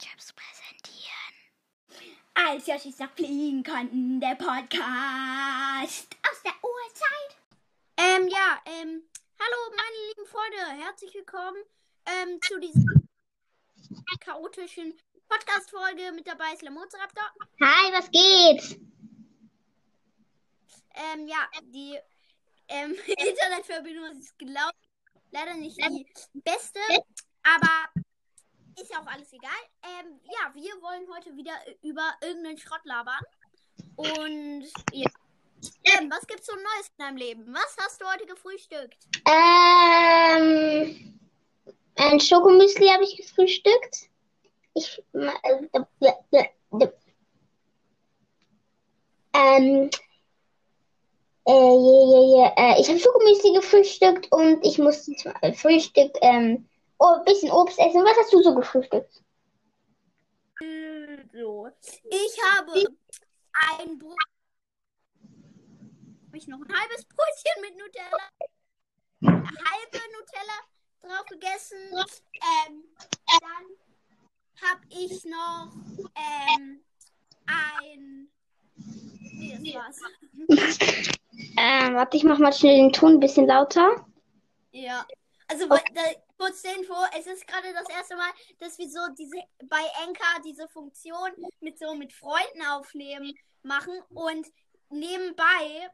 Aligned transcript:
Chips 0.00 0.32
präsentieren. 0.32 1.34
Als 2.32 2.66
Yoshis 2.66 2.98
noch 2.98 3.12
fliegen 3.12 3.62
konnten, 3.62 4.18
der 4.18 4.34
Podcast 4.34 6.08
aus 6.26 6.42
der 6.42 6.54
Urzeit. 6.62 7.36
Ähm, 7.98 8.26
ja, 8.28 8.62
ähm, 8.64 9.02
hallo 9.38 9.76
meine 9.76 10.08
lieben 10.08 10.26
Freunde, 10.26 10.82
herzlich 10.82 11.12
willkommen 11.12 11.62
ähm, 12.06 12.40
zu 12.40 12.58
dieser 12.58 12.80
chaotischen 14.20 14.98
Podcast-Folge. 15.28 16.12
Mit 16.12 16.26
dabei 16.26 16.54
ist 16.54 16.62
Lemozeraptor. 16.62 17.30
Hi, 17.60 17.92
was 17.92 18.10
geht? 18.10 18.80
Ähm, 20.94 21.28
ja, 21.28 21.46
die 21.64 21.98
ähm, 22.68 22.96
Internetverbindung 23.06 24.18
ist 24.18 24.38
glaub, 24.38 24.72
leider 25.30 25.56
nicht 25.56 25.76
die 25.76 26.06
beste, 26.32 26.80
aber 27.42 27.99
ist 28.80 28.90
ja 28.90 29.00
auch 29.00 29.06
alles 29.06 29.32
egal. 29.32 29.50
Ähm, 29.82 30.20
ja, 30.24 30.52
wir 30.54 30.72
wollen 30.82 31.06
heute 31.14 31.36
wieder 31.36 31.52
über 31.82 32.14
irgendeinen 32.20 32.58
Schrott 32.58 32.84
labern. 32.84 33.24
Und 33.96 34.66
ja. 34.92 35.08
Ähm, 35.84 36.10
was 36.10 36.26
gibt's 36.26 36.46
so 36.46 36.54
Neues 36.54 36.88
in 36.96 37.04
deinem 37.04 37.16
Leben? 37.18 37.54
Was 37.54 37.76
hast 37.78 38.00
du 38.00 38.06
heute 38.06 38.24
gefrühstückt? 38.24 38.96
Ähm, 39.26 41.20
ein 41.96 42.20
Schokomüsli 42.20 42.88
habe 42.88 43.04
ich 43.04 43.16
gefrühstückt. 43.16 44.08
Ich, 44.72 45.02
äh, 45.12 45.28
äh, 45.42 46.12
äh, 46.30 46.46
äh, 46.72 46.88
ähm, 49.34 49.90
äh, 51.44 51.52
je, 51.52 52.36
je, 52.36 52.50
äh, 52.56 52.80
ich 52.80 52.88
habe 52.88 52.98
Schokomüsli 52.98 53.52
gefrühstückt 53.52 54.32
und 54.32 54.64
ich 54.64 54.78
musste 54.78 55.12
zum 55.16 55.34
Frühstück 55.54 56.12
ähm, 56.22 56.69
oh, 57.00 57.14
ein 57.18 57.24
bisschen 57.24 57.50
Obst 57.50 57.78
essen. 57.78 58.04
Was 58.04 58.16
hast 58.16 58.32
du 58.32 58.42
so 58.42 58.54
gefrühstückt? 58.54 59.22
So. 61.32 61.68
Ich 62.04 62.38
habe 62.52 62.72
ein 63.78 63.98
Brot. 63.98 64.16
Habe 66.26 66.36
ich 66.36 66.46
noch 66.46 66.60
ein 66.60 66.72
halbes 66.72 67.04
Brötchen 67.06 67.62
mit 67.62 67.76
Nutella. 67.76 68.18
Eine 69.22 69.42
halbe 69.42 69.98
Nutella 70.12 70.58
drauf 71.00 71.24
gegessen. 71.26 71.78
Ähm, 72.68 72.84
dann 73.40 73.66
habe 74.60 74.80
ich 74.90 75.24
noch 75.24 75.72
ähm, 76.14 76.80
ein. 77.46 78.30
Nee, 78.76 79.72
das 79.72 79.74
war's. 79.74 81.10
Ähm, 81.56 81.94
warte, 81.94 82.16
ich 82.16 82.24
mach 82.24 82.38
mal 82.38 82.52
schnell 82.52 82.76
den 82.76 82.92
Ton 82.92 83.14
ein 83.14 83.20
bisschen 83.20 83.46
lauter. 83.46 84.06
Ja. 84.72 85.06
Also 85.48 85.66
da, 85.68 85.78
kurz 86.40 86.62
zur 86.62 86.74
Info, 86.74 86.94
es 87.18 87.26
ist 87.26 87.46
gerade 87.46 87.72
das 87.74 87.88
erste 87.90 88.16
Mal, 88.16 88.30
dass 88.58 88.78
wir 88.78 88.88
so 88.88 89.00
diese 89.18 89.36
bei 89.68 89.82
Enka 90.06 90.40
diese 90.44 90.66
Funktion 90.68 91.30
mit 91.60 91.78
so 91.78 91.94
mit 91.94 92.12
Freunden 92.14 92.62
aufnehmen 92.66 93.34
machen 93.62 93.92
und 94.10 94.46
nebenbei 94.88 95.90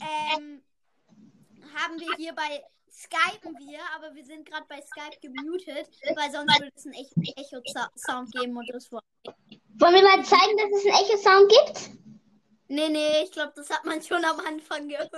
ähm, 0.00 0.62
haben 1.74 1.98
wir 1.98 2.14
hier 2.16 2.32
bei 2.34 2.62
Skypen 2.92 3.56
wir, 3.58 3.80
aber 3.96 4.14
wir 4.14 4.24
sind 4.24 4.48
gerade 4.48 4.66
bei 4.68 4.80
Skype 4.82 5.18
gemutet, 5.20 5.88
weil 6.16 6.30
sonst 6.30 6.60
würde 6.60 6.72
es 6.74 6.84
einen 6.86 6.94
Ech- 6.94 7.36
Echo-Sound 7.36 8.32
geben 8.32 8.56
und 8.56 8.68
das 8.72 8.90
war. 8.92 9.02
Wollen 9.24 9.94
wir 9.94 10.02
mal 10.02 10.24
zeigen, 10.24 10.56
dass 10.56 10.70
es 10.80 10.86
einen 10.86 11.04
Echo-Sound 11.04 11.50
gibt? 11.50 11.90
Nee, 12.68 12.88
nee, 12.88 13.22
ich 13.24 13.32
glaube, 13.32 13.52
das 13.56 13.70
hat 13.70 13.84
man 13.84 14.00
schon 14.02 14.24
am 14.24 14.38
Anfang 14.40 14.88
gehört. 14.88 15.10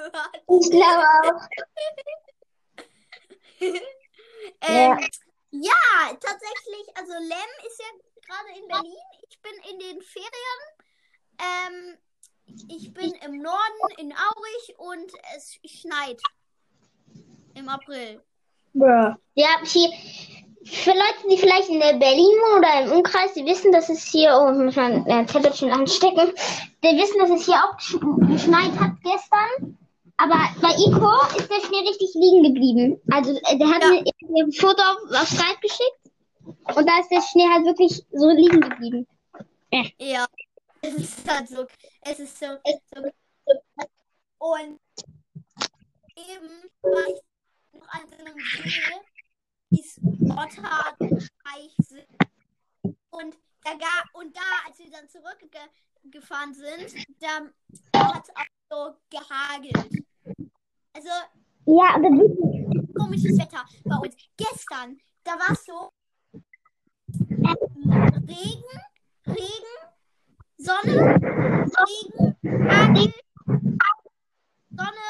Ich 0.49 0.71
glaube 0.71 1.07
auch. 1.25 1.49
Ähm, 4.63 4.99
ja. 5.51 5.73
tatsächlich, 6.21 6.97
also 6.97 7.13
Lem 7.13 7.67
ist 7.67 7.81
ja 7.81 7.87
gerade 8.27 8.59
in 8.59 8.69
Berlin. 8.69 8.97
Ich 9.29 9.41
bin 9.41 9.53
in 9.71 9.79
den 9.79 10.03
Ferien. 10.03 10.61
Ähm, 11.39 11.99
ich 12.69 12.93
bin 12.93 13.13
im 13.25 13.43
Norden 13.43 13.99
in 13.99 14.13
Aurich 14.13 14.75
und 14.79 15.13
es 15.37 15.59
schneit. 15.65 16.21
Im 17.55 17.69
April. 17.69 18.23
Ja, 18.75 19.17
hier, 19.65 19.91
für 20.65 20.91
Leute, 20.91 21.29
die 21.31 21.39
vielleicht 21.39 21.69
in 21.69 21.81
der 21.81 21.95
Berlin 21.95 22.25
wohnen 22.25 22.59
oder 22.59 22.83
im 22.85 22.93
Umkreis, 22.93 23.35
die 23.35 23.45
wissen, 23.45 23.73
dass 23.73 23.89
es 23.89 24.05
hier, 24.05 24.39
oh, 24.41 24.53
muss 24.53 24.77
mein 24.77 25.07
äh, 25.07 25.27
Tablet 25.27 25.63
anstecken, 25.65 26.33
die 26.83 26.97
wissen, 26.97 27.19
dass 27.19 27.31
es 27.31 27.45
hier 27.45 27.57
auch 27.57 27.77
gesch- 27.77 28.33
geschneit 28.33 28.73
hat 28.79 28.93
gestern. 29.03 29.79
Aber 30.23 30.39
bei 30.61 30.71
Ico 30.77 31.37
ist 31.37 31.51
der 31.51 31.61
Schnee 31.67 31.81
richtig 31.89 32.15
liegen 32.15 32.45
geblieben. 32.45 33.01
Also, 33.11 33.33
äh, 33.33 33.59
der 33.59 33.69
hat 33.69 33.83
Ja. 33.83 33.91
mir 34.29 34.45
ein 34.45 34.53
Foto 34.53 34.81
auf, 34.81 34.99
auf 35.11 35.29
Skype 35.29 35.59
geschickt 35.61 36.77
und 36.77 36.89
da 36.89 37.01
ist 37.01 37.09
der 37.11 37.23
Schnee 37.23 37.49
halt 37.53 37.65
wirklich 37.67 38.05
so 38.13 38.31
liegen 38.31 38.61
geblieben. 38.61 39.07
Ja. 39.99 40.27
Es 40.83 40.95
ist 40.95 41.29
halt 41.29 41.49
so. 41.49 41.67
Es 42.03 42.21
ist 42.21 42.39
so. 42.39 42.47
so 42.95 43.03
und 44.39 44.81
eben 46.17 46.71
war 46.83 47.07
ich 47.09 47.21
noch 47.73 47.89
an 47.89 48.09
so 48.09 48.25
einem 48.25 48.39
See, 48.39 49.01
die 49.71 50.31
Otterteich 50.31 51.75
sind. 51.79 52.07
Und 53.11 53.37
da 53.65 53.75
ga, 53.75 54.05
und 54.15 54.37
da, 54.37 54.41
als 54.67 54.79
wir 54.79 54.91
dann 54.91 55.09
zurückgefahren 55.09 56.55
sind, 56.55 57.07
da 57.21 57.47
hat 57.99 58.25
es 58.25 58.37
auch 58.37 58.45
so 58.71 58.95
gehagelt. 59.11 60.05
Also 60.95 61.09
Ja, 61.67 61.95
aber 61.95 62.11
wirklich. 62.11 62.95
komisches 62.95 63.39
Wetter 63.39 63.65
bei 63.85 63.97
uns. 63.97 64.17
Gestern, 64.37 64.99
da 65.25 65.33
war 65.33 65.53
es 65.53 65.65
so 65.65 65.91
ähm, 67.31 67.57
Regen, 68.29 68.73
Regen, 69.27 69.75
Sonne, 70.59 71.17
Regen, 71.83 72.37
Hagel, 72.71 73.13
Sonne 74.71 75.09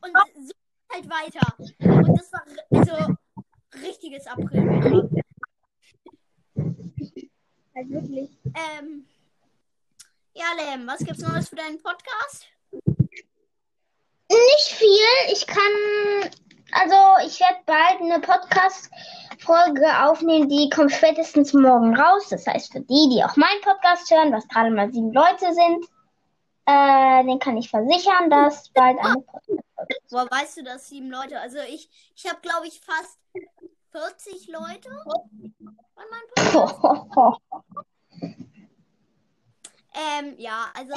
und 0.00 0.12
so 0.46 0.52
halt 0.92 1.08
weiter. 1.08 1.54
Und 1.58 2.18
das 2.18 2.32
war 2.32 2.42
also 2.70 3.14
richtiges 3.82 4.26
Aprilwetter. 4.26 5.08
Halt 7.74 7.90
wirklich. 7.90 8.30
Ähm, 8.44 9.06
ja, 10.34 10.46
Lem, 10.56 10.86
was 10.86 10.98
gibt's 11.00 11.22
Neues 11.22 11.48
für 11.48 11.56
deinen 11.56 11.82
Podcast? 11.82 12.48
Viel. 14.88 15.32
Ich 15.32 15.46
kann, 15.46 16.30
also 16.72 17.26
ich 17.26 17.38
werde 17.40 17.58
bald 17.66 18.00
eine 18.00 18.20
Podcast-Folge 18.20 19.86
aufnehmen, 20.02 20.48
die 20.48 20.70
kommt 20.70 20.92
spätestens 20.92 21.52
morgen 21.52 21.94
raus. 21.94 22.28
Das 22.30 22.46
heißt, 22.46 22.72
für 22.72 22.80
die, 22.80 23.10
die 23.12 23.22
auch 23.22 23.36
meinen 23.36 23.60
Podcast 23.60 24.10
hören, 24.10 24.32
was 24.32 24.48
gerade 24.48 24.70
mal 24.70 24.90
sieben 24.90 25.12
Leute 25.12 25.52
sind, 25.52 25.84
äh, 26.64 27.24
den 27.24 27.38
kann 27.38 27.58
ich 27.58 27.68
versichern, 27.68 28.30
dass 28.30 28.70
bald 28.70 28.98
eine 28.98 29.20
Podcast-Folge 29.20 29.94
Woher 30.08 30.30
weißt 30.30 30.56
du 30.56 30.64
das, 30.64 30.88
sieben 30.88 31.10
Leute? 31.10 31.38
Also 31.38 31.58
ich, 31.68 31.90
ich 32.16 32.26
habe, 32.26 32.40
glaube 32.40 32.66
ich, 32.66 32.80
fast 32.80 33.18
40 33.92 34.48
Leute 34.48 34.90
an 34.90 36.04
meinem 36.10 36.54
Podcast. 36.54 37.40
Ähm, 40.20 40.36
ja, 40.38 40.66
also 40.74 40.94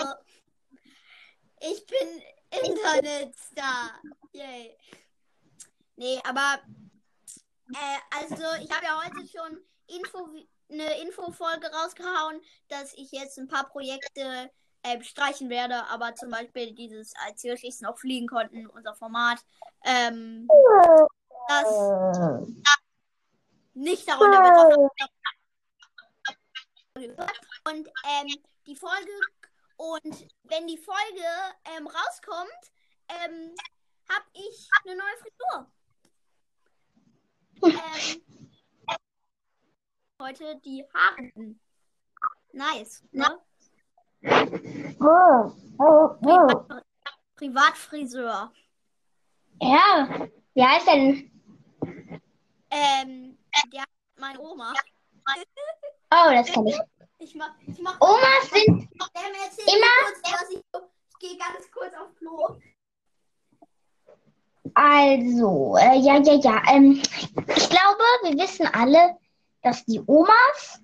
ich 1.59 1.83
bin 1.87 2.21
Internetstar. 2.51 4.01
Yay. 4.33 4.77
Nee, 5.95 6.19
aber 6.23 6.59
äh, 7.73 7.99
also 8.19 8.43
ich 8.63 8.71
habe 8.71 8.85
ja 8.85 9.01
heute 9.03 9.27
schon 9.27 9.57
Info, 9.87 10.29
eine 10.69 11.01
Infofolge 11.01 11.67
rausgehauen, 11.71 12.41
dass 12.69 12.93
ich 12.93 13.11
jetzt 13.11 13.37
ein 13.37 13.47
paar 13.47 13.69
Projekte 13.69 14.49
äh, 14.83 15.01
streichen 15.03 15.49
werde, 15.49 15.85
aber 15.87 16.15
zum 16.15 16.31
Beispiel 16.31 16.73
dieses, 16.73 17.13
als 17.27 17.41
Hirschis 17.41 17.81
noch 17.81 17.97
fliegen 17.99 18.27
konnten, 18.27 18.67
unser 18.67 18.95
Format, 18.95 19.39
ähm, 19.83 20.47
das 21.47 22.47
nicht 23.73 24.07
darunter 24.07 24.41
betroffen 24.41 24.89
und 27.65 27.87
ähm, 27.87 28.43
die 28.65 28.75
Folge 28.75 29.11
und 29.81 30.27
wenn 30.43 30.67
die 30.67 30.77
Folge 30.77 31.25
ähm, 31.75 31.87
rauskommt, 31.87 32.71
ähm, 33.09 33.55
habe 34.07 34.25
ich 34.33 34.69
eine 34.83 34.95
neue 34.95 35.17
Frisur. 35.17 35.71
Ähm, 37.63 38.21
heute 40.21 40.55
die 40.63 40.85
Haare. 40.93 41.55
Nice, 42.53 43.03
ne? 43.11 43.39
Oh, 44.99 45.51
oh, 45.79 46.15
oh. 46.21 46.47
Privat 46.47 46.85
Privatfriseur. 47.35 48.51
Ja, 49.61 50.27
wie 50.53 50.63
heißt 50.63 50.87
denn? 50.87 51.31
Ähm, 52.69 53.37
der 53.73 53.81
hat 53.81 53.89
meine 54.17 54.39
Oma. 54.39 54.73
Oh, 56.11 56.31
das 56.31 56.51
kann 56.51 56.67
ich. 56.67 56.79
Ich 57.23 57.35
mach, 57.35 57.51
ich 57.67 57.79
mach. 57.79 58.01
Omas 58.01 58.49
sind 58.51 58.67
Immer- 58.67 58.87
kurz, 60.23 60.49
ich, 60.49 60.59
gehe 61.19 61.37
ganz 61.37 61.69
kurz 61.71 61.93
auf 61.93 62.15
Klo. 62.17 62.57
Also, 64.73 65.77
äh, 65.77 65.99
ja, 65.99 66.17
ja, 66.17 66.33
ja. 66.33 66.63
Ähm, 66.71 66.93
ich 66.93 67.69
glaube, 67.69 68.03
wir 68.23 68.37
wissen 68.39 68.65
alle, 68.73 69.17
dass 69.61 69.85
die 69.85 70.01
Omas 70.07 70.81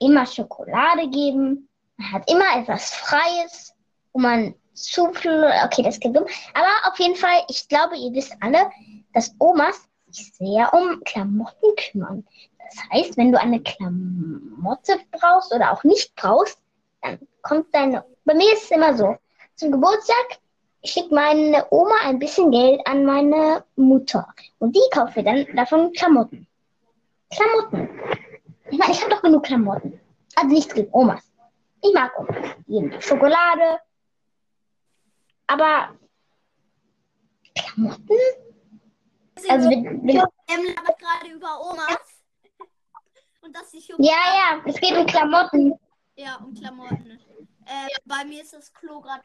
immer 0.00 0.24
Schokolade 0.24 1.08
geben. 1.10 1.68
Man 1.98 2.12
hat 2.12 2.30
immer 2.30 2.56
etwas 2.56 2.94
Freies, 2.94 3.74
wo 4.14 4.20
man 4.20 4.54
zu 4.72 5.12
viel. 5.12 5.52
Okay, 5.66 5.82
das 5.82 6.00
klingt 6.00 6.16
dumm. 6.16 6.26
Aber 6.54 6.90
auf 6.90 6.98
jeden 6.98 7.16
Fall, 7.16 7.44
ich 7.48 7.68
glaube, 7.68 7.96
ihr 7.96 8.12
wisst 8.14 8.34
alle, 8.40 8.70
dass 9.12 9.34
Omas 9.38 9.86
sich 10.14 10.32
sehr 10.34 10.72
um 10.72 11.02
Klamotten 11.04 11.74
kümmern. 11.76 12.26
Das 12.58 12.76
heißt, 12.92 13.16
wenn 13.16 13.32
du 13.32 13.40
eine 13.40 13.60
Klamotte 13.60 14.98
brauchst 15.10 15.54
oder 15.54 15.72
auch 15.72 15.84
nicht 15.84 16.14
brauchst, 16.16 16.58
dann 17.02 17.18
kommt 17.42 17.74
deine. 17.74 18.04
Bei 18.24 18.34
mir 18.34 18.52
ist 18.52 18.64
es 18.64 18.70
immer 18.70 18.96
so. 18.96 19.16
Zum 19.56 19.72
Geburtstag 19.72 20.38
schickt 20.84 21.12
meine 21.12 21.66
Oma 21.70 21.94
ein 22.04 22.18
bisschen 22.18 22.50
Geld 22.50 22.80
an 22.86 23.04
meine 23.04 23.64
Mutter. 23.76 24.26
Und 24.58 24.74
die 24.74 24.80
kauft 24.90 25.16
mir 25.16 25.24
dann 25.24 25.46
davon 25.54 25.92
Klamotten. 25.92 26.46
Klamotten. 27.30 27.88
Ich 28.70 28.78
meine, 28.78 28.92
ich 28.92 29.00
habe 29.00 29.10
doch 29.10 29.22
genug 29.22 29.44
Klamotten. 29.44 30.00
Also 30.34 30.48
nichts 30.48 30.74
gegen 30.74 30.92
Omas. 30.92 31.30
Ich 31.82 31.92
mag 31.92 32.18
Omas. 32.18 32.36
Die 32.66 32.90
Schokolade. 33.00 33.80
Aber 35.46 35.90
Klamotten? 37.54 38.16
Also, 39.50 39.70
wenn, 39.70 40.08
Ähm, 40.08 40.74
labert 40.76 40.98
gerade 40.98 41.28
über 41.32 41.60
Omas. 41.60 41.98
Und 43.42 43.56
dass 43.56 43.70
Schokolade. 43.70 44.02
ja, 44.02 44.12
ja, 44.34 44.62
es 44.64 44.80
geht 44.80 44.96
um 44.96 45.06
Klamotten. 45.06 45.74
Ja, 46.16 46.36
um 46.36 46.54
Klamotten. 46.54 47.18
Äh, 47.66 47.88
bei 48.04 48.24
mir 48.24 48.42
ist 48.42 48.52
das 48.52 48.72
Klo 48.72 49.00
gerade. 49.00 49.22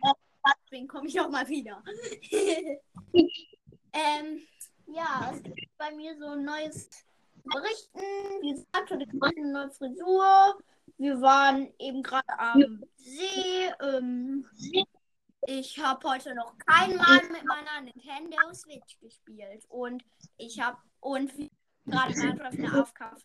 Deswegen 0.66 0.88
komme 0.88 1.08
ich 1.08 1.19
auch 1.19 1.30
mal 1.30 1.48
wieder. 1.48 1.84
ähm, 3.14 4.42
ja, 4.88 5.31
es 5.34 5.44
gibt 5.44 5.60
bei 5.78 5.92
mir 5.92 6.18
so 6.18 6.28
ein 6.28 6.46
neues 6.46 6.90
Berichten. 7.44 8.00
Wie 8.42 8.52
gesagt, 8.52 8.92
heute 8.92 9.04
es 9.04 9.22
eine 9.38 9.52
neue 9.52 9.72
Frisur. 9.72 10.58
Wir 10.98 11.22
waren 11.22 11.72
eben 11.80 12.02
gerade 12.02 12.40
am 12.40 12.84
See. 12.98 13.70
Ähm, 13.81 14.46
ich 15.48 15.80
habe 15.80 16.10
heute 16.10 16.36
noch 16.36 16.54
kein 16.58 16.96
Mal 16.98 17.22
mit 17.32 17.46
meiner 17.46 17.82
Nintendo 17.82 18.38
Switch 18.54 19.00
gespielt. 19.00 19.64
Und 19.70 20.04
ich 20.38 20.60
habe 20.60 20.78
und 21.00 21.32
gerade 21.86 22.14
Minecraft 22.14 22.52
eine 22.52 22.82
Aufgabe. 22.82 23.16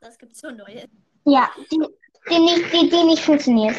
Das 0.00 0.18
gibt's 0.18 0.40
so 0.40 0.50
Neues. 0.50 0.88
Ja, 1.24 1.50
die, 1.70 1.86
die, 2.28 2.38
nicht, 2.40 2.72
die, 2.72 2.88
die 2.90 3.04
nicht 3.04 3.22
funktioniert. 3.22 3.76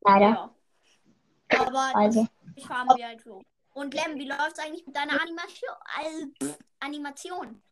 Leider. 0.00 0.50
Ja. 1.52 1.60
Aber 1.60 1.94
Also. 1.94 2.26
ich 2.56 2.68
haben 2.68 2.88
wir 2.96 3.06
halt 3.06 3.22
so. 3.22 3.42
Und 3.74 3.92
Lem, 3.92 4.18
wie 4.18 4.28
läuft's 4.28 4.58
eigentlich 4.60 4.86
mit 4.86 4.96
deiner 4.96 5.20
Animation? 5.20 5.76
Also, 5.98 6.56
Animation. 6.80 7.62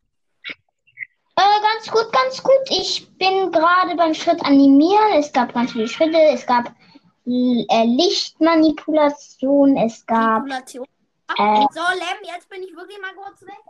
Äh, 1.37 1.61
ganz 1.63 1.91
gut, 1.91 2.13
ganz 2.13 2.43
gut. 2.43 2.69
Ich 2.69 3.11
bin 3.17 3.51
gerade 3.51 3.97
beim 3.97 4.13
Schritt 4.13 4.45
animieren. 4.45 5.13
Es 5.15 5.33
gab 5.33 5.55
ganz 5.55 5.73
viele 5.73 5.89
Schritte. 5.89 6.19
Es 6.19 6.47
gab 6.47 6.75
Lichtmanipulation. 7.25 9.77
Es 9.77 10.07
gab. 10.07 10.47
Manipulation. 10.47 10.87
Äh. 11.37 11.67
So, 11.73 11.81
Lem, 11.93 12.25
jetzt 12.25 12.49
bin 12.49 12.63
ich 12.63 12.75
wirklich 12.75 12.99
mal 13.01 13.13
kurz 13.15 13.43
weg. 13.43 13.61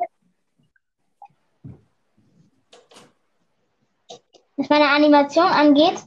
Was 4.57 4.69
meine 4.69 4.89
Animation 4.89 5.47
angeht, 5.47 6.05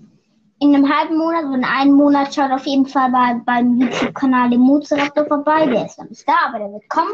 in 0.59 0.75
einem 0.75 0.93
halben 0.93 1.17
Monat 1.17 1.45
oder 1.45 1.55
in 1.55 1.65
einem 1.65 1.93
Monat 1.93 2.33
schaut 2.33 2.51
auf 2.51 2.65
jeden 2.65 2.85
Fall 2.85 3.09
bei, 3.11 3.41
beim 3.45 3.79
YouTube-Kanal 3.79 4.49
der 4.51 4.59
Mozaraptor 4.59 5.25
vorbei. 5.25 5.65
Der 5.65 5.85
ist 5.85 5.99
noch 5.99 6.09
nicht 6.09 6.27
da, 6.27 6.33
aber 6.47 6.59
der 6.59 6.71
wird 6.71 6.89
kommen. 6.89 7.13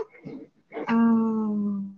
Ähm, 0.88 1.96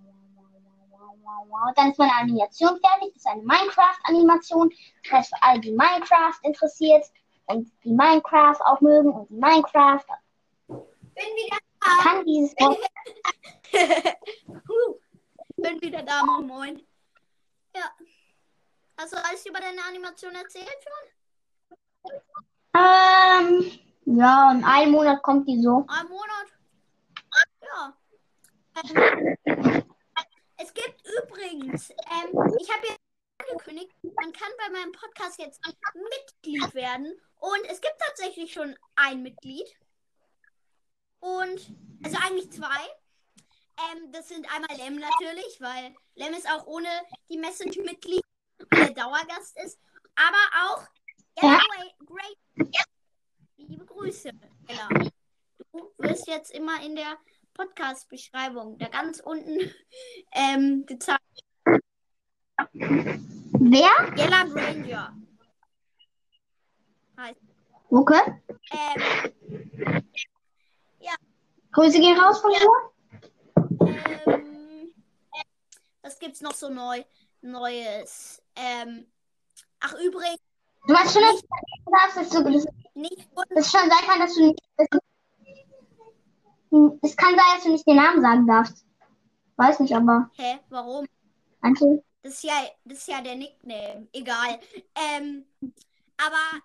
dann 1.75 1.91
ist 1.91 1.99
meine 1.99 2.13
Animation 2.13 2.69
fertig. 2.69 3.13
Das 3.13 3.23
ist 3.23 3.27
eine 3.27 3.41
Minecraft-Animation. 3.41 4.71
Das 5.03 5.11
heißt, 5.11 5.29
für 5.29 5.43
alle, 5.43 5.59
die 5.59 5.71
Minecraft 5.71 6.39
interessiert 6.43 7.05
die 7.55 7.91
Minecraft 7.91 8.61
auch 8.65 8.81
mögen 8.81 9.11
und 9.11 9.29
die 9.29 9.35
Minecraft 9.35 10.05
Bin 10.67 10.77
wieder 11.15 11.57
kann 12.03 12.25
dieses 12.25 12.53
Wort. 12.59 12.79
Bin 15.57 15.81
wieder 15.81 16.03
da, 16.03 16.23
moin 16.23 16.47
moin. 16.47 16.81
Ja. 17.75 17.91
Hast 18.97 19.13
du 19.13 19.17
alles 19.17 19.45
über 19.45 19.59
deine 19.59 19.83
Animation 19.87 20.33
erzählt 20.35 20.67
schon? 20.83 21.09
Ähm, 22.73 23.79
ja, 24.05 24.51
in 24.51 24.63
einem 24.63 24.91
Monat 24.91 25.21
kommt 25.21 25.47
die 25.47 25.61
so. 25.61 25.85
Ein 25.87 26.07
Monat? 26.07 26.47
Ja. 27.61 27.97
Ähm, 28.83 29.35
es 30.57 30.73
gibt 30.73 31.01
übrigens, 31.23 31.89
ähm, 31.89 32.55
ich 32.59 32.69
habe 32.71 32.87
ja 32.87 32.95
angekündigt, 33.39 33.91
man 34.15 34.31
kann 34.33 34.51
bei 34.57 34.79
meinem 34.79 34.91
Podcast 34.91 35.39
jetzt 35.39 35.59
Mitglied 35.93 36.73
werden. 36.73 37.19
Und 37.39 37.65
es 37.69 37.81
gibt 37.81 37.95
tatsächlich 37.99 38.53
schon 38.53 38.75
ein 38.95 39.21
Mitglied. 39.23 39.67
Und, 41.19 41.75
also 42.03 42.17
eigentlich 42.25 42.51
zwei. 42.51 42.87
Ähm, 43.93 44.11
das 44.11 44.27
sind 44.27 44.45
einmal 44.53 44.75
Lem 44.77 44.95
natürlich, 44.95 45.59
weil 45.59 45.95
Lem 46.15 46.33
ist 46.33 46.49
auch 46.49 46.65
ohne 46.67 46.89
die 47.29 47.37
Message 47.37 47.77
Mitglied 47.77 48.21
und 48.59 48.79
der 48.79 48.91
Dauergast 48.91 49.57
ist. 49.63 49.79
Aber 50.15 50.37
auch 50.65 50.87
Ella 51.35 51.59
Great. 52.05 52.37
Liebe 53.57 53.85
Grüße, 53.85 54.31
Ella. 54.67 54.89
Du 55.71 55.93
wirst 55.97 56.27
jetzt 56.27 56.51
immer 56.51 56.83
in 56.83 56.95
der 56.95 57.17
Podcast-Beschreibung, 57.53 58.77
da 58.77 58.87
ganz 58.87 59.19
unten, 59.19 59.73
ähm, 60.33 60.85
gezeigt. 60.85 61.21
Wer? 63.53 63.89
Yella 64.17 64.43
Granger. 64.45 65.13
Heißt. 67.17 67.39
Okay. 67.89 68.41
Ähm, 68.71 70.03
Grüße 71.71 71.99
gehen 71.99 72.19
raus 72.19 72.41
von 72.41 72.51
hier. 72.51 72.67
ähm, 74.27 74.93
was 76.01 76.19
gibt's 76.19 76.41
noch 76.41 76.53
so 76.53 76.69
neu, 76.69 77.03
Neues? 77.41 78.41
Ähm, 78.55 79.05
ach, 79.79 79.93
übrigens, 79.93 80.37
Du 80.87 80.93
weißt 80.95 81.13
schon, 81.13 81.21
du 81.21 81.91
darfst, 81.91 82.17
dass 82.17 82.29
du, 82.29 82.43
das, 82.43 82.65
nicht 82.95 83.29
das 83.51 83.71
schon 83.71 83.81
sein 83.89 84.05
kann, 84.07 84.19
dass 84.19 84.33
du 84.33 84.47
nicht. 84.47 84.59
Es 87.03 87.15
kann 87.15 87.35
sein, 87.35 87.45
dass 87.55 87.63
du 87.63 87.71
nicht 87.71 87.85
den 87.87 87.97
Namen 87.97 88.21
sagen 88.21 88.47
darfst. 88.47 88.85
Weiß 89.57 89.79
nicht, 89.79 89.93
aber 89.95 90.29
Hä, 90.37 90.59
warum? 90.69 91.05
manche. 91.61 92.03
Das 92.23 92.33
ist 92.33 92.43
ja, 92.43 92.69
das 92.85 92.99
ist 92.99 93.07
ja 93.07 93.21
der 93.21 93.35
Nickname. 93.35 94.07
Egal. 94.13 94.59
Ähm, 94.95 95.45
aber 96.17 96.61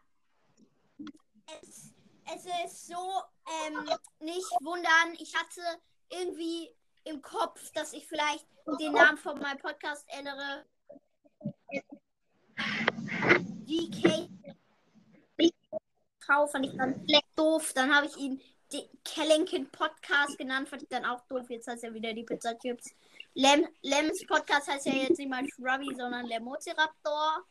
es, 1.62 1.92
es 2.34 2.46
ist 2.64 2.86
so, 2.88 3.22
ähm, 3.66 3.90
nicht 4.20 4.50
wundern. 4.60 5.14
Ich 5.18 5.34
hatte 5.34 5.62
irgendwie 6.10 6.70
im 7.04 7.22
Kopf, 7.22 7.70
dass 7.72 7.92
ich 7.92 8.06
vielleicht 8.06 8.46
den 8.80 8.92
Namen 8.92 9.16
von 9.16 9.38
meinem 9.38 9.58
Podcast 9.58 10.04
ändere. 10.08 10.66
DK 13.66 14.28
Frau 16.26 16.46
fand 16.48 16.66
ich 16.66 16.76
dann 16.76 17.06
doof. 17.36 17.72
Dann 17.74 17.94
habe 17.94 18.06
ich 18.06 18.16
ihn 18.16 18.40
Kellenkin 19.04 19.70
Podcast 19.70 20.36
genannt, 20.36 20.68
fand 20.68 20.82
ich 20.82 20.88
dann 20.88 21.04
auch 21.04 21.20
doof. 21.28 21.48
Jetzt 21.48 21.68
heißt 21.68 21.84
er 21.84 21.94
wieder 21.94 22.12
die 22.12 22.24
Pizza 22.24 22.58
Chips. 22.58 22.90
Lem, 23.38 23.68
Lems 23.82 24.24
Podcast 24.26 24.66
heißt 24.66 24.86
ja 24.86 24.94
jetzt 24.94 25.18
nicht 25.18 25.28
mal 25.28 25.46
Shrubby, 25.46 25.94
sondern 25.94 26.24
Lemoziraptor. 26.24 27.44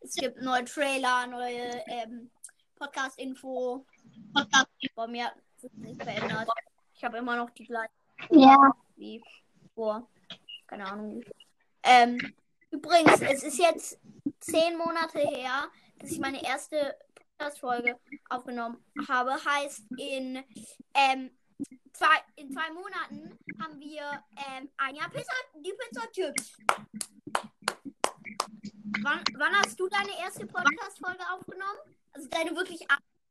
Es 0.00 0.14
gibt 0.14 0.42
neue 0.42 0.64
Trailer, 0.66 1.26
neue 1.26 1.82
ähm, 1.86 2.30
Podcast-Info. 2.76 3.86
Bei 4.94 5.06
mir 5.06 5.26
hat 5.26 5.34
sich 5.56 5.72
nicht 5.72 6.02
verändert. 6.02 6.46
Ich 6.94 7.02
habe 7.02 7.16
immer 7.16 7.36
noch 7.36 7.48
die 7.48 7.64
gleiche 7.64 7.88
Ja. 8.28 8.72
wie 8.96 9.24
vor. 9.74 10.06
Keine 10.66 10.84
Ahnung. 10.84 11.24
Ähm, 11.82 12.34
übrigens, 12.70 13.22
es 13.22 13.42
ist 13.42 13.58
jetzt 13.58 13.98
zehn 14.40 14.76
Monate 14.76 15.18
her, 15.20 15.70
dass 15.98 16.10
ich 16.10 16.18
meine 16.18 16.44
erste 16.44 16.94
Podcast-Folge 17.14 17.98
aufgenommen 18.28 18.84
habe. 19.08 19.32
Heißt, 19.42 19.84
in, 19.96 20.44
ähm, 20.92 21.30
zwei, 21.92 22.16
in 22.36 22.50
zwei 22.52 22.70
Monaten 22.72 23.38
haben 23.60 23.78
wir 23.78 24.24
ähm, 24.48 24.68
ein 24.76 24.94
Jahr 24.94 25.10
Pizza, 25.10 25.32
die 25.56 25.72
Pizza-Chips. 25.72 26.56
Wann, 29.02 29.22
wann 29.36 29.54
hast 29.56 29.78
du 29.78 29.88
deine 29.88 30.18
erste 30.20 30.46
Podcast-Folge 30.46 31.22
aufgenommen? 31.32 31.78
Also 32.12 32.28
deine 32.28 32.54
wirklich 32.54 32.80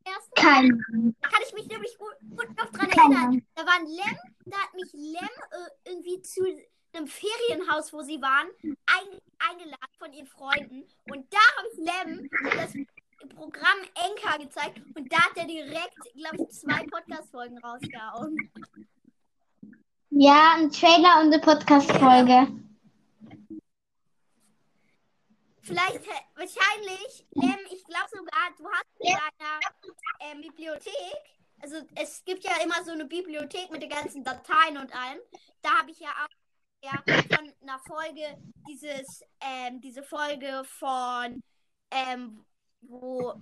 erste? 0.06 0.32
Kein. 0.36 0.84
Da 1.22 1.30
kann 1.30 1.42
ich 1.48 1.54
mich 1.54 1.68
nämlich 1.68 1.98
gut, 1.98 2.16
gut 2.30 2.58
noch 2.58 2.70
dran 2.72 2.90
Keine 2.90 3.16
erinnern. 3.16 3.48
Da 3.56 3.66
war 3.66 3.76
ein 3.76 3.86
Lem, 3.86 4.18
da 4.46 4.58
hat 4.58 4.74
mich 4.74 4.92
Lem 4.94 5.30
äh, 5.52 5.90
irgendwie 5.90 6.22
zu 6.22 6.44
einem 6.94 7.08
Ferienhaus, 7.08 7.94
wo 7.94 8.02
sie 8.02 8.22
waren, 8.22 8.48
ein, 8.64 9.20
eingeladen 9.40 9.96
von 9.98 10.12
ihren 10.14 10.28
Freunden. 10.28 10.84
Und 11.10 11.34
da 11.34 11.40
habe 11.58 11.68
ich 11.72 11.78
Lem 11.78 12.30
das 12.58 12.74
Programm 13.42 13.80
Enka 13.96 14.38
gezeigt 14.38 14.80
und 14.96 15.12
da 15.12 15.18
hat 15.18 15.36
er 15.36 15.46
direkt, 15.46 15.98
glaube 16.14 16.38
ich, 16.44 16.60
zwei 16.60 16.86
Podcast-Folgen 16.86 17.58
rausgehauen. 17.58 18.38
Ja, 20.12 20.58
ein 20.58 20.72
Trailer 20.72 21.22
und 21.22 21.34
eine 21.34 21.40
Podcast-Folge. 21.40 22.48
vielleicht, 25.64 26.06
wahrscheinlich, 26.36 27.26
Lem, 27.32 27.58
ich 27.72 27.84
glaube 27.86 28.10
sogar, 28.12 28.52
du 28.60 28.70
hast 28.70 28.86
in 29.00 29.08
deiner 29.08 29.60
ähm, 30.20 30.42
Bibliothek, 30.42 31.18
also 31.62 31.78
es 31.96 32.24
gibt 32.24 32.44
ja 32.44 32.62
immer 32.64 32.84
so 32.84 32.92
eine 32.92 33.06
Bibliothek 33.06 33.72
mit 33.72 33.82
den 33.82 33.90
ganzen 33.90 34.24
Dateien 34.24 34.78
und 34.78 34.94
allem. 34.96 35.20
Da 35.64 35.80
habe 35.80 35.90
ich 35.90 36.00
ja 36.00 36.10
auch 36.10 36.84
ja, 36.84 36.92
von 37.36 37.52
einer 37.64 37.80
Folge 37.80 38.38
dieses, 38.70 39.24
ähm, 39.40 39.82
diese 39.82 40.04
Folge 40.04 40.64
von, 40.64 41.42
ähm, 41.90 42.46
wo 42.82 43.34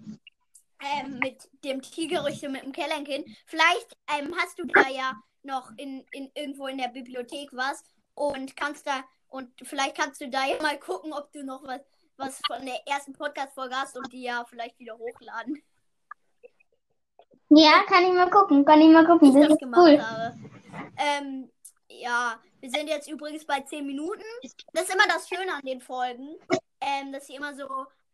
ähm, 0.81 1.19
mit 1.19 1.50
dem 1.63 1.81
Tigerrüchte 1.81 2.50
mit 2.50 2.63
dem 2.63 2.72
Kellenkind. 2.72 3.27
Vielleicht 3.46 3.98
ähm, 4.17 4.34
hast 4.38 4.58
du 4.60 4.65
da 4.65 4.88
ja 4.89 5.13
noch 5.43 5.72
in, 5.77 6.05
in 6.12 6.31
irgendwo 6.36 6.67
in 6.67 6.77
der 6.77 6.89
Bibliothek 6.89 7.50
was 7.53 7.84
und 8.15 8.55
kannst 8.55 8.88
da 8.88 9.03
und 9.29 9.50
vielleicht 9.63 9.96
kannst 9.96 10.22
du 10.22 10.29
da 10.29 10.46
ja 10.46 10.62
mal 10.62 10.79
gucken, 10.79 11.13
ob 11.13 11.31
du 11.31 11.43
noch 11.43 11.63
was, 11.63 11.81
was 12.17 12.41
von 12.48 12.65
der 12.65 12.79
ersten 12.88 13.13
Podcast-Folge 13.13 13.75
hast 13.75 13.98
und 13.98 14.12
die 14.12 14.24
ja 14.24 14.43
vielleicht 14.50 14.79
wieder 14.79 14.98
hochladen. 14.98 15.62
Ja, 17.50 17.84
kann 17.88 18.03
ich 18.03 18.13
mal 18.13 18.29
gucken. 18.29 18.65
Kann 18.65 18.81
ich 18.81 18.89
mal 18.89 19.05
gucken. 19.05 19.36
ich 19.36 19.48
Das 19.48 19.58
gemacht 19.58 19.81
cool. 19.81 20.01
habe. 20.01 20.36
Ähm, 20.98 21.51
ja, 21.89 22.39
wir 22.60 22.69
sind 22.69 22.88
jetzt 22.88 23.10
übrigens 23.10 23.46
bei 23.46 23.62
10 23.62 23.86
Minuten. 23.86 24.24
Das 24.74 24.84
ist 24.84 24.93
immer 24.93 25.08
das 25.08 25.27
Schöne 25.27 25.53
an 25.53 25.65
den 25.65 25.81
Folgen, 25.81 26.38
ähm, 26.81 27.12
dass 27.12 27.27
sie 27.27 27.36
immer 27.36 27.55
so 27.55 27.67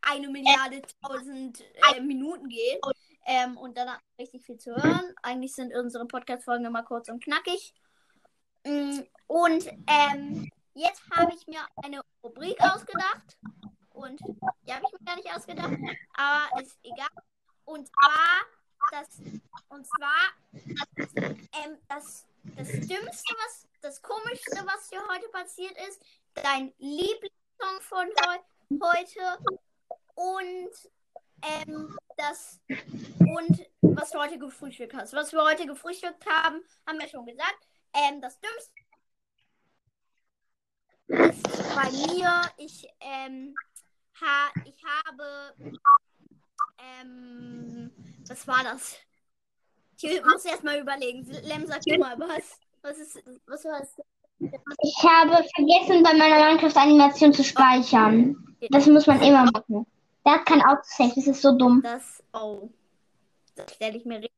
eine 0.05 0.29
Milliarde 0.29 0.81
tausend 1.01 1.63
äh, 1.93 2.01
Minuten 2.01 2.49
gehen. 2.49 2.79
Ähm, 3.27 3.57
und 3.57 3.75
dann 3.75 3.89
richtig 4.19 4.45
viel 4.45 4.57
zu 4.57 4.75
hören. 4.75 5.13
Eigentlich 5.23 5.55
sind 5.55 5.73
unsere 5.73 6.05
Podcast-Folgen 6.05 6.65
immer 6.65 6.83
kurz 6.83 7.09
und 7.09 7.23
knackig. 7.23 7.73
Mm, 8.63 8.99
Und 9.25 9.67
ähm, 9.87 10.49
jetzt 10.75 11.01
habe 11.11 11.33
ich 11.33 11.47
mir 11.47 11.61
eine 11.83 12.01
Rubrik 12.23 12.59
ausgedacht. 12.61 13.37
Und 13.93 14.19
die 14.19 14.73
habe 14.73 14.85
ich 14.85 14.99
mir 14.99 15.05
gar 15.05 15.15
nicht 15.15 15.35
ausgedacht. 15.35 15.73
Aber 16.13 16.61
ist 16.61 16.77
egal. 16.83 17.07
Und 17.65 17.87
zwar 17.87 18.45
das, 18.91 19.19
und 19.69 19.87
zwar 19.87 21.05
ähm, 21.05 21.77
das, 21.87 22.25
das 22.55 22.67
Dümmste, 22.67 23.35
was, 23.43 23.67
das 23.81 24.01
Komischste, 24.01 24.63
was 24.65 24.89
dir 24.89 25.01
heute 25.09 25.27
passiert 25.29 25.75
ist, 25.87 26.01
dein 26.35 26.73
Lieblingssong 26.77 27.81
von 27.81 28.07
heu 28.07 28.37
heute 28.81 29.37
und 30.15 30.71
ähm, 31.43 31.95
das 32.17 32.59
und 33.19 33.65
was 33.81 34.11
du 34.11 34.19
heute 34.19 34.39
gefrühstückt 34.39 34.93
hast. 34.93 35.13
Was 35.13 35.31
wir 35.31 35.43
heute 35.43 35.65
gefrühstückt 35.65 36.25
haben, 36.25 36.61
haben 36.87 36.99
wir 36.99 37.07
schon 37.07 37.25
gesagt. 37.25 37.67
Ähm, 37.93 38.21
das 38.21 38.39
Dümmste 38.39 38.73
ist 41.07 41.75
bei 41.75 41.91
mir, 41.91 42.41
ich, 42.57 42.87
ähm, 42.99 43.53
ha, 44.19 44.49
ich 44.65 44.81
habe, 45.05 45.53
ähm, 46.79 47.91
was 48.27 48.47
war 48.47 48.63
das? 48.63 48.97
Ich 50.01 50.21
muss 50.23 50.45
erst 50.45 50.63
mal 50.63 50.79
überlegen. 50.79 51.25
Lem, 51.43 51.65
sag 51.65 51.81
du 51.81 51.97
mal 51.97 52.19
was. 52.19 52.59
Was 52.81 52.97
ist, 52.97 53.23
was 53.47 53.63
war 53.65 53.79
das? 53.79 53.95
Ich 54.39 55.03
habe 55.03 55.43
vergessen, 55.55 56.03
bei 56.03 56.13
meiner 56.13 56.45
Minecraft-Animation 56.45 57.33
zu 57.33 57.43
speichern. 57.43 58.35
Das 58.69 58.85
muss 58.87 59.07
man 59.07 59.21
immer 59.21 59.49
machen. 59.51 59.85
Der 60.25 60.33
hat 60.33 60.45
kein 60.45 60.61
Autosave, 60.61 61.13
das 61.15 61.27
ist 61.27 61.41
so 61.41 61.51
dumm. 61.57 61.81
Das, 61.83 62.23
oh. 62.33 62.69
Das 63.55 63.73
stelle 63.73 63.97
ich 63.97 64.05
mir 64.05 64.17
richtig. 64.17 64.31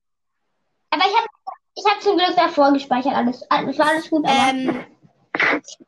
Aber 0.90 1.04
ich 1.06 1.16
habe 1.16 1.28
ich 1.76 1.86
hab 1.86 2.02
zum 2.02 2.18
Glück 2.18 2.36
davor 2.36 2.74
gespeichert, 2.74 3.14
alles. 3.14 3.42
Es 3.42 3.78
war 3.78 3.88
alles 3.88 4.10
gut. 4.10 4.26
Ähm, 4.28 4.86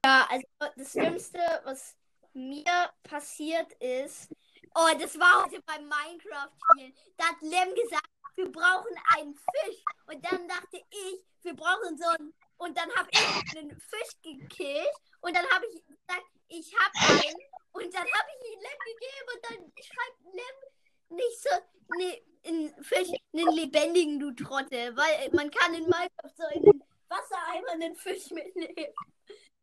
ja, 0.06 0.27
also 0.29 0.46
das 0.77 0.91
Schlimmste, 0.91 1.39
was 1.63 1.96
mir 2.34 2.89
passiert 3.03 3.74
ist, 3.74 4.29
oh, 4.75 4.88
das 5.00 5.20
war 5.20 5.44
heute 5.46 5.62
beim 5.63 5.84
Minecraft-Spielen. 5.84 6.94
Da 7.18 7.25
hat 7.25 7.41
Lem 7.41 7.75
gesagt, 7.75 8.10
wir 8.36 8.51
brauchen 8.51 8.96
einen 9.18 9.34
Fisch. 9.34 9.84
Und 10.08 10.24
dann 10.32 10.48
dachte 10.48 10.77
ich, 10.89 11.25
wir 11.41 11.56
brauchen 11.56 11.98
so 11.98 12.08
einen. 12.08 12.34
Und 12.58 12.77
dann 12.77 12.89
habe 12.96 13.10
ich 13.12 13.58
einen 13.58 13.72
Fisch 13.72 14.22
gekillt. 14.22 14.94
Und 15.22 15.36
dann 15.36 15.46
habe 15.50 15.65
ich 15.68 15.86
gesagt, 15.86 16.25
ich 16.48 16.74
habe 16.77 17.24
einen. 17.24 17.49
Und 17.71 17.93
dann 17.93 18.01
habe 18.01 18.29
ich 18.38 18.51
ihn 18.51 18.59
Lem 18.59 18.79
gegeben. 18.85 19.27
Und 19.33 19.45
dann 19.45 19.83
schreibt 19.83 20.19
Lem 20.33 21.17
nicht 21.17 21.41
so, 21.41 21.49
nee, 21.97 22.23
einen 22.45 22.83
Fisch, 22.83 23.09
einen 23.33 23.55
lebendigen, 23.55 24.19
du 24.19 24.31
Trottel. 24.31 24.95
Weil 24.95 25.29
man 25.33 25.49
kann 25.51 25.73
in 25.73 25.83
Minecraft 25.83 26.35
so 26.35 26.43
in 26.53 26.63
den 26.63 26.83
Wassereimer 27.07 27.71
einen 27.71 27.95
Fisch 27.95 28.29
mitnehmen. 28.31 28.93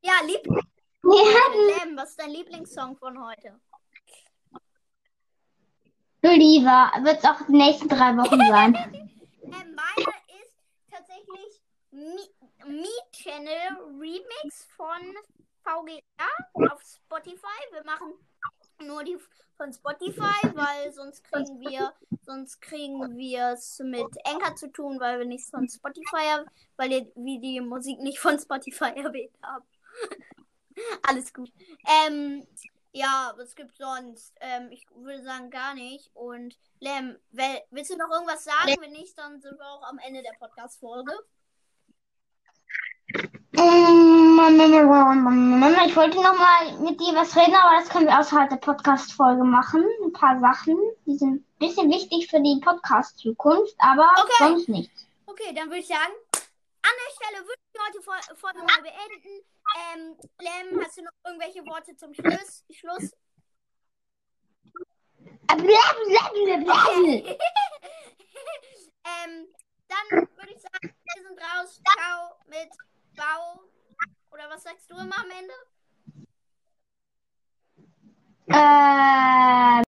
Ja, 0.03 0.15
lieb 0.25 0.47
Ja, 1.03 1.85
Lem, 1.85 1.97
was 1.97 2.11
ist 2.11 2.21
dein 2.21 2.31
Lieblingssong 2.31 2.97
von 2.97 3.25
heute? 3.25 3.61
Believer. 6.21 6.91
Wird 7.03 7.19
es 7.19 7.25
auch 7.25 7.47
die 7.47 7.53
nächsten 7.53 7.89
drei 7.89 8.17
Wochen 8.17 8.39
sein. 8.49 8.75
Ähm, 9.43 9.51
meiner 9.75 10.17
ist 10.41 10.55
tatsächlich 10.91 11.61
Me, 11.91 12.27
Me 12.67 12.89
Channel 13.13 13.77
Remix 13.99 14.67
von 14.77 15.15
VGR 15.63 16.73
auf 16.73 16.83
Spotify. 16.83 17.73
Wir 17.73 17.76
machen 17.87 18.13
nur 18.87 19.03
die 19.05 19.17
von 19.57 19.73
Spotify, 19.73 20.55
weil 20.55 20.93
sonst 20.93 21.25
kriegen 21.25 21.59
wir 21.61 21.95
sonst 22.27 22.61
kriegen 22.61 23.17
wir 23.17 23.53
es 23.53 23.79
mit 23.79 24.07
Anchor 24.27 24.55
zu 24.55 24.71
tun, 24.71 25.01
weil 25.01 25.19
wir 25.21 25.27
nichts 25.27 25.49
von 25.49 25.67
Spotify 25.67 26.45
weil 26.77 26.91
wir 26.91 27.11
wir 27.15 27.41
die 27.41 27.61
Musik 27.63 27.99
nicht 28.01 28.19
von 28.19 28.39
Spotify 28.39 28.91
erwähnt 28.97 29.35
haben. 29.43 29.65
Alles 31.09 31.33
gut. 31.33 31.51
Ähm, 32.07 32.47
ja, 32.93 33.33
was 33.37 33.55
gibt's 33.55 33.79
sonst? 33.79 34.35
Ähm, 34.41 34.71
ich 34.71 34.85
würde 34.95 35.23
sagen 35.23 35.49
gar 35.51 35.75
nicht. 35.75 36.11
Und 36.15 36.59
Lem, 36.81 37.17
wel- 37.33 37.63
willst 37.71 37.91
du 37.91 37.97
noch 37.97 38.11
irgendwas 38.11 38.45
sagen? 38.45 38.75
Wenn 38.81 38.93
nicht, 38.93 39.17
dann 39.17 39.41
sind 39.41 39.59
wir 39.59 39.67
auch 39.67 39.83
am 39.85 39.99
Ende 39.99 40.23
der 40.23 40.35
Podcast-Folge. 40.39 41.13
Ich 44.49 45.97
wollte 45.97 46.23
noch 46.23 46.39
mal 46.39 46.79
mit 46.79 47.01
dir 47.01 47.15
was 47.17 47.35
reden, 47.37 47.57
aber 47.57 47.81
das 47.81 47.89
können 47.89 48.07
wir 48.07 48.17
außerhalb 48.17 48.49
der 48.49 48.59
Podcast-Folge 48.59 49.43
machen. 49.43 49.85
Ein 50.05 50.13
paar 50.13 50.39
Sachen, 50.39 50.77
die 51.05 51.17
sind 51.17 51.35
ein 51.41 51.45
bisschen 51.59 51.91
wichtig 51.91 52.31
für 52.31 52.41
die 52.41 52.61
Podcast-Zukunft, 52.65 53.75
aber 53.79 54.09
Okay. 54.23 54.33
sonst 54.39 54.69
nichts. 54.69 55.05
Okay, 55.27 55.53
dann 55.53 55.67
würde 55.67 55.79
ich 55.81 55.89
sagen, 55.89 56.13
an 56.33 56.93
der 56.95 57.13
Stelle 57.17 57.45
würde 57.45 57.59
ich 57.75 57.81
heute 57.89 58.01
Fol- 58.05 58.37
Folge 58.37 58.59
mal 58.61 58.83
beenden. 58.83 59.45
Ähm, 59.83 60.17
Lem, 60.39 60.81
hast 60.85 60.97
du 60.97 61.03
noch 61.03 61.11
irgendwelche 61.25 61.67
Worte 61.67 61.97
zum 61.97 62.15
Schluss? 62.15 62.65
Schluss? 62.71 63.11
ähm, 65.49 65.67
dann 69.89 70.07
würde 70.37 70.53
ich 70.55 70.63
sagen, 70.63 70.95
wir 71.15 71.23
sind 71.27 71.41
raus. 71.41 71.81
Ciao 71.97 72.37
mit 72.47 72.71
Bau. 73.17 73.61
Oder 74.31 74.51
was 74.51 74.63
sagst 74.63 74.91
du 74.91 74.95
immer 74.97 75.17
am 75.19 75.31
Ende? 75.31 75.55
Äh. 78.49 79.83